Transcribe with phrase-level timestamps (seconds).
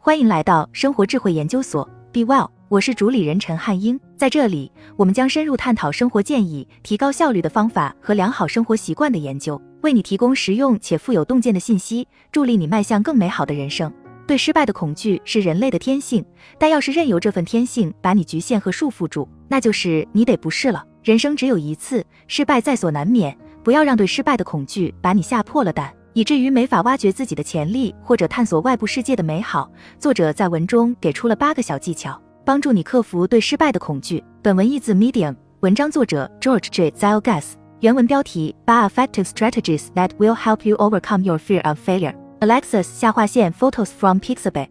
[0.00, 3.98] 欢迎来到生活智慧研究所，Be Well，我是主理人陈汉英。
[4.16, 13.92] 在这里，我们将深入探讨生活建议、提高效率的方法和良好生活习惯的研究，为你提供实用且富有洞见的信息，助力你迈向更美好的人生。
[14.24, 16.24] 对失败的恐惧是人类的天性，
[16.60, 20.84] 但要是任由这份天性把你局限和束缚住，那就是你得不是了。
[21.02, 23.36] 人生只有一次，失败在所难免。
[23.64, 29.70] 不要让对失败的恐惧把你吓破了胆，以至于没法挖掘自己的潜力或者探索外部世界的美好。
[30.00, 34.24] 作者在文中给出了八个小技巧，帮助你克服对失败的恐惧。
[34.42, 36.90] 本文译自 Medium，文章作者 George J.
[36.90, 42.16] Zylgas，原文标题：八 effective strategies that will help you overcome your fear of failure。
[42.40, 44.66] Alexis 下划线 Photos from Pixabay。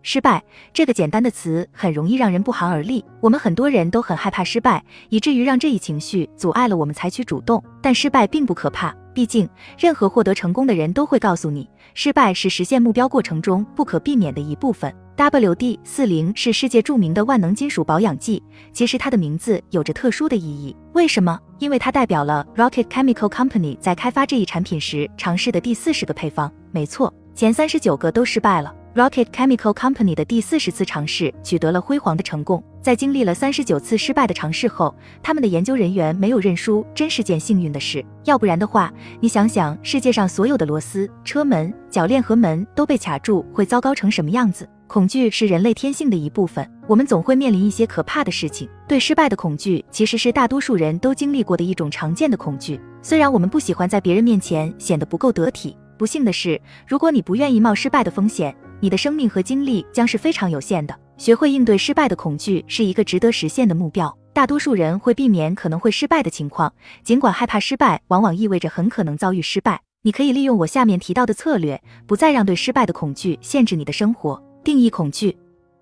[0.00, 3.04] 失败这个简单的词很容易让人不寒而栗。
[3.20, 7.62] 我们很多人都很害怕失败，以至于让这一情绪阻碍了我们采取主动。
[7.82, 9.48] 但失败并不可怕，毕竟
[9.78, 14.94] 任何获得成功的人都会告诉你，失败是实现目标过程中不可避免的一部分。
[15.16, 18.42] WD 四零是世界著名的万能金属保养剂，
[18.74, 20.76] 其实它的名字有着特殊的意义。
[20.92, 21.40] 为什么？
[21.58, 26.52] 因为它代表了 Rocket Chemical Company 在开发这一产品时尝试的第四十个配方。
[26.70, 28.70] 没错，前三十九个都失败了。
[28.96, 32.64] Rocket Chemical Company 的第四十次尝试取得了辉煌的成功。
[32.80, 38.02] 在经历了三十九次失败的尝试后，他们的研究人员没有认输，真是件幸运的事。
[38.24, 44.66] 要不然的话，你想想，世界上所有的螺丝、车门、铰链和门都被卡住，会糟糕成什么样子？
[44.86, 48.66] 恐惧是人类天性的一部分，我们总会面临一些可怕的事情。
[48.88, 52.80] 对失败的恐惧，其实是大多数人都经历过的一种常见的恐惧。
[53.02, 60.94] 虽然我们不喜欢在别人面前显得不够得体，不幸的是，如果你不愿意冒失败的风险，你的生命和精力将是非常有限的。
[61.16, 64.16] 学会应对失败的恐惧是一个值得实现的目标。
[64.34, 66.70] 大多数人会避免可能会失败的情况，
[67.02, 69.80] 尽管害怕失败往往意味着很可能遭遇失败。
[70.02, 74.40] 你可以利用我下面提到的策略，不再让对失败的恐惧限制你的生活。
[74.62, 75.36] 定义恐惧，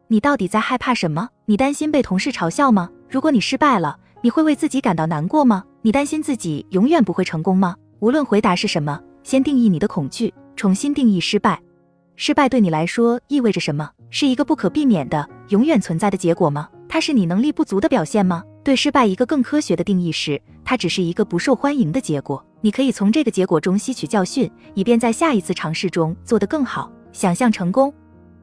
[0.06, 1.28] 你到底在害怕什么？
[1.46, 2.88] 你担心被同事嘲笑吗？
[3.10, 5.64] 如果你失败了，你会为自己感到难过吗？
[5.82, 7.74] 你担心自己永远不会成功吗？
[7.98, 11.60] 无论回答是什么，先定义你的恐惧，重新定义失败。
[12.16, 13.90] 失败对你来说意味着什么？
[14.08, 16.68] 是一个不可避免的、永远存在的结果吗？
[16.88, 18.42] 它是你能力不足的表现吗？
[18.62, 22.44] 对失败一个更科学的定义是，它只是一个不受欢迎的结果。
[22.60, 26.90] 你可以从这个结果中吸取教训，以便在下一次尝试中做得更好。
[27.12, 27.92] 想象成功，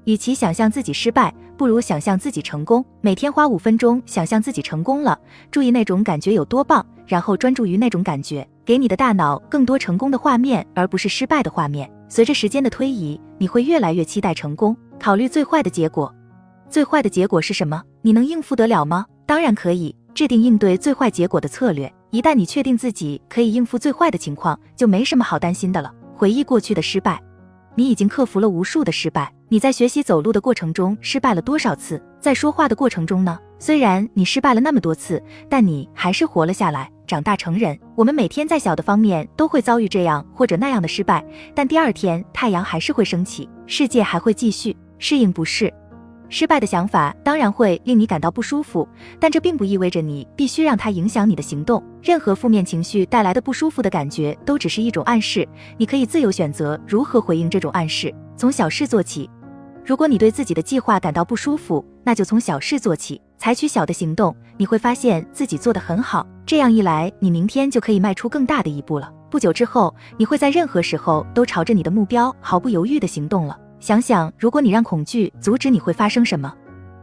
[0.04, 2.86] 与其想象自己失败，不如想象自己成功。
[3.00, 5.18] 每天花五分钟想象自己成功了，
[5.50, 11.90] 注意那种感觉有多棒，然后专注于那种感觉，给你的大脑更多成功的画面，而不是失败的画面。
[12.12, 14.76] 随着时间的推移，你会越来越期待成功。
[15.00, 16.14] 考虑最坏的结果，
[16.70, 17.82] 最坏的结果是什么？
[18.02, 19.06] 你能应付得了吗？
[19.26, 19.96] 当然可以。
[20.14, 21.90] 制定应对最坏结果的策略。
[22.10, 25.90] 一旦你确定自己可以应付最坏的情况，就没什么好担心的了。
[26.14, 27.18] 回忆过去的失败，
[27.76, 29.34] 你已经克服了无数的失败。
[29.48, 32.04] 你在学习走路的过程中失败了多少次？
[32.22, 33.38] 在说话的过程中呢？
[33.58, 36.90] 虽然你失败了那么多次，但你还是活了下来。
[37.08, 44.78] 长大成人，我们每天在小的方面都会遭遇这样或者那样的失败，但第二天太阳还是会升起，世界还会继续。
[45.00, 45.74] 适应不是
[46.30, 48.88] 失败的想法，当然会令你感到不舒服，
[49.20, 51.84] 但这并不意味着你必须让它影响你的行动。
[52.04, 58.14] 任何负面情绪带来的不舒服的感觉，都只是一种暗示，你可以自由选择如何回应这种暗示。
[58.38, 59.30] 从小事做起。
[59.84, 66.26] 如果你对自己的计划感到不舒服，那就从小事做起，采取小的行动，你会发现自己做得很好。
[66.46, 69.12] 这样一来，你明天就可以迈出更大的一步了。
[69.30, 73.58] 不久之后，你会在任何时候都朝着你的目标毫不犹豫地行动了。
[73.80, 76.54] 想想，如果你让恐惧阻止你，会发生什么？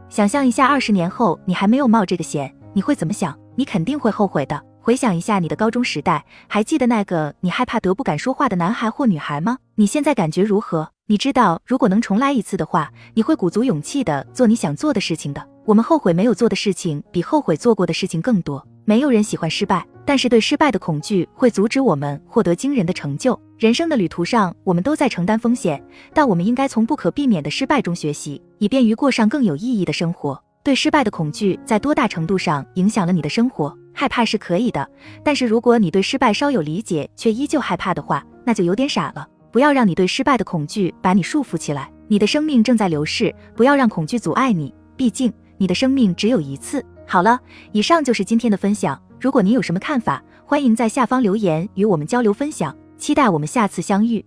[0.07, 3.37] 想象一下，二十年后你还没有冒这个险，你会怎么想？
[3.55, 4.63] 你肯定会后悔的。
[4.79, 9.57] 回想一下你的高中时代，还记得那个你害怕得不敢说话的男孩或女孩吗？
[9.75, 10.89] 你现在感觉如何？
[11.11, 15.43] 你知道，如果能重来一次的话，你会鼓足勇气的做你想做的事情的。
[15.65, 18.63] 我们后悔没有做的事情，比后悔做过的事情更多。
[18.85, 23.39] 没有人喜欢失败，但是对失败的恐惧会阻止我们获得惊人的成就。
[23.57, 30.39] 人生的旅途上，我们都在承担风险，但我们应该从不可避免的失败中学习，以便于过上更有意义的生活。
[30.61, 33.75] 对失败的恐惧在多大程度上影响了你的生活？
[33.95, 34.87] 害怕是可以的，
[35.23, 39.27] 但是如果你对失败稍有理解，却依旧害怕的话，那就有点傻了。
[39.51, 41.91] 不要让你对失败的恐惧把你束缚起来。
[42.07, 44.73] 你的生命正在流逝，不要让恐惧阻碍你。
[44.95, 46.83] 毕竟你的生命只有一次。
[47.07, 47.39] 好了，
[47.71, 48.99] 以上就是今天的分享。
[49.19, 52.75] 如果您有什么看法，欢迎在下方留言与我们交流分享。
[52.97, 54.25] 期待我们下次相遇。